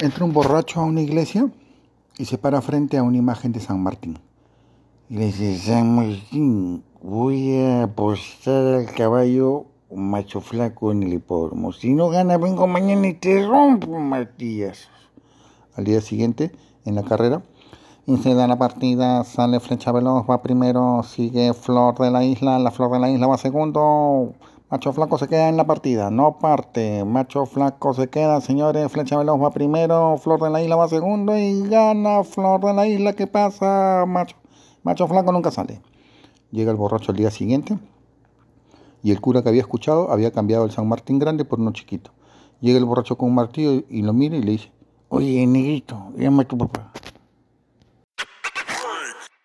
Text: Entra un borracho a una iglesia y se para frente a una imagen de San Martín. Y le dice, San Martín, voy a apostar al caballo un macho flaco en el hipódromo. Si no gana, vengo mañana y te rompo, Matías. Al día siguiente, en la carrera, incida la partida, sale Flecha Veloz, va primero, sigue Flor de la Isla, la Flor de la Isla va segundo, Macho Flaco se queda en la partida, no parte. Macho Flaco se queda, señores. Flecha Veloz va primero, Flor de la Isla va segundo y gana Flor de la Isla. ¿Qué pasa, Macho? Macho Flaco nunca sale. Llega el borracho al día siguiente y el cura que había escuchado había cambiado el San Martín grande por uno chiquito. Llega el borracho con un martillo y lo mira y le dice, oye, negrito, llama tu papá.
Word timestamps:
Entra 0.00 0.24
un 0.24 0.32
borracho 0.32 0.80
a 0.80 0.84
una 0.84 1.02
iglesia 1.02 1.50
y 2.16 2.24
se 2.24 2.38
para 2.38 2.62
frente 2.62 2.96
a 2.96 3.02
una 3.02 3.18
imagen 3.18 3.52
de 3.52 3.60
San 3.60 3.82
Martín. 3.82 4.18
Y 5.10 5.16
le 5.16 5.26
dice, 5.26 5.58
San 5.58 5.94
Martín, 5.94 6.82
voy 7.02 7.54
a 7.56 7.82
apostar 7.82 8.76
al 8.76 8.86
caballo 8.94 9.66
un 9.90 10.10
macho 10.10 10.40
flaco 10.40 10.90
en 10.90 11.02
el 11.02 11.12
hipódromo. 11.12 11.74
Si 11.74 11.92
no 11.92 12.08
gana, 12.08 12.38
vengo 12.38 12.66
mañana 12.66 13.08
y 13.08 13.12
te 13.12 13.46
rompo, 13.46 13.98
Matías. 13.98 14.88
Al 15.76 15.84
día 15.84 16.00
siguiente, 16.00 16.50
en 16.86 16.94
la 16.94 17.02
carrera, 17.02 17.42
incida 18.06 18.48
la 18.48 18.56
partida, 18.56 19.22
sale 19.24 19.60
Flecha 19.60 19.92
Veloz, 19.92 20.24
va 20.24 20.40
primero, 20.40 21.02
sigue 21.02 21.52
Flor 21.52 21.98
de 21.98 22.10
la 22.10 22.24
Isla, 22.24 22.58
la 22.58 22.70
Flor 22.70 22.90
de 22.92 23.00
la 23.00 23.10
Isla 23.10 23.26
va 23.26 23.36
segundo, 23.36 24.32
Macho 24.70 24.92
Flaco 24.92 25.18
se 25.18 25.26
queda 25.26 25.48
en 25.48 25.56
la 25.56 25.66
partida, 25.66 26.12
no 26.12 26.38
parte. 26.38 27.04
Macho 27.04 27.44
Flaco 27.44 27.92
se 27.92 28.08
queda, 28.08 28.40
señores. 28.40 28.92
Flecha 28.92 29.18
Veloz 29.18 29.42
va 29.42 29.50
primero, 29.50 30.16
Flor 30.16 30.40
de 30.40 30.48
la 30.48 30.62
Isla 30.62 30.76
va 30.76 30.86
segundo 30.86 31.36
y 31.36 31.68
gana 31.68 32.22
Flor 32.22 32.60
de 32.60 32.72
la 32.72 32.86
Isla. 32.86 33.14
¿Qué 33.14 33.26
pasa, 33.26 34.04
Macho? 34.06 34.36
Macho 34.84 35.08
Flaco 35.08 35.32
nunca 35.32 35.50
sale. 35.50 35.80
Llega 36.52 36.70
el 36.70 36.76
borracho 36.76 37.10
al 37.10 37.18
día 37.18 37.32
siguiente 37.32 37.78
y 39.02 39.10
el 39.10 39.20
cura 39.20 39.42
que 39.42 39.48
había 39.48 39.62
escuchado 39.62 40.12
había 40.12 40.30
cambiado 40.30 40.64
el 40.64 40.70
San 40.70 40.86
Martín 40.86 41.18
grande 41.18 41.44
por 41.44 41.58
uno 41.58 41.72
chiquito. 41.72 42.12
Llega 42.60 42.78
el 42.78 42.84
borracho 42.84 43.18
con 43.18 43.30
un 43.30 43.34
martillo 43.34 43.82
y 43.88 44.02
lo 44.02 44.12
mira 44.12 44.36
y 44.36 44.42
le 44.42 44.52
dice, 44.52 44.70
oye, 45.08 45.44
negrito, 45.48 46.12
llama 46.16 46.44
tu 46.44 46.56
papá. 46.56 46.92